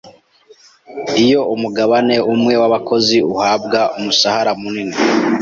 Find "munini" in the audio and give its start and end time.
4.61-4.97